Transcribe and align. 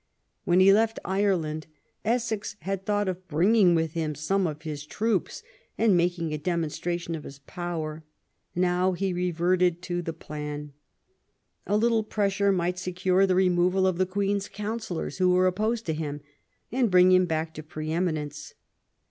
When 0.45 0.59
he 0.59 0.73
left 0.73 0.97
Ireland, 1.05 1.67
Essex 2.03 2.55
had 2.61 2.87
thought 2.87 3.07
of 3.07 3.27
bringing 3.27 3.75
with 3.75 3.91
him 3.91 4.15
some 4.15 4.47
of 4.47 4.63
his 4.63 4.83
troops 4.83 5.43
and 5.77 5.95
making 5.95 6.33
a 6.33 6.39
demonstration 6.39 7.13
of 7.13 7.23
his 7.23 7.37
power; 7.37 8.03
now 8.55 8.93
he 8.93 9.13
reverted 9.13 9.83
to 9.83 10.01
the 10.01 10.11
plan. 10.11 10.73
A 11.67 11.77
little 11.77 12.01
pressure 12.03 12.51
might 12.51 12.79
secure 12.79 13.27
the 13.27 13.35
removal 13.35 13.85
of 13.85 13.99
the 13.99 14.07
Queen's 14.07 14.47
counsellors 14.49 15.19
who 15.19 15.29
were 15.29 15.45
opposed 15.45 15.85
to 15.85 15.93
him, 15.93 16.21
and 16.71 16.89
bring 16.89 17.11
him 17.11 17.27
back 17.27 17.53
to 17.53 17.61
pre 17.61 17.91
eminence. 17.91 18.55